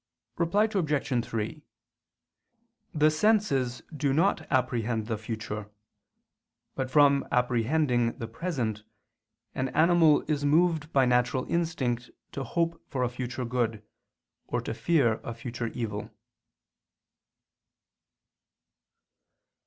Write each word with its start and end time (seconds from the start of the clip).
Reply 0.39 0.63
Obj. 0.63 1.23
3: 1.25 1.61
The 2.95 3.11
senses 3.11 3.83
do 3.95 4.11
not 4.13 4.51
apprehend 4.51 5.05
the 5.05 5.15
future: 5.19 5.69
but 6.73 6.89
from 6.89 7.27
apprehending 7.31 8.17
the 8.17 8.27
present, 8.27 8.81
an 9.53 9.69
animal 9.75 10.21
is 10.27 10.43
moved 10.43 10.91
by 10.91 11.05
natural 11.05 11.45
instinct 11.51 12.09
to 12.31 12.43
hope 12.43 12.81
for 12.89 13.03
a 13.03 13.09
future 13.09 13.45
good, 13.45 13.83
or 14.47 14.59
to 14.61 14.73
fear 14.73 15.19
a 15.23 15.35
future 15.35 15.67
evil. 15.67 16.09